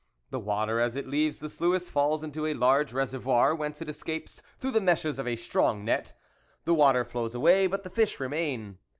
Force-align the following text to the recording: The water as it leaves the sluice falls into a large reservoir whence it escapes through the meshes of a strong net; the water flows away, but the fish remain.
The 0.31 0.39
water 0.39 0.79
as 0.79 0.95
it 0.95 1.07
leaves 1.07 1.37
the 1.37 1.47
sluice 1.47 1.87
falls 1.87 2.23
into 2.23 2.47
a 2.47 2.55
large 2.55 2.91
reservoir 2.91 3.53
whence 3.53 3.83
it 3.83 3.87
escapes 3.87 4.41
through 4.57 4.71
the 4.71 4.81
meshes 4.81 5.19
of 5.19 5.27
a 5.27 5.35
strong 5.35 5.85
net; 5.85 6.13
the 6.65 6.73
water 6.73 7.05
flows 7.05 7.35
away, 7.35 7.67
but 7.67 7.83
the 7.83 7.89
fish 7.91 8.19
remain. 8.19 8.79